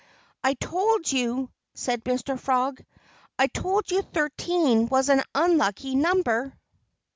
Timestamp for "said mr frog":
1.75-2.83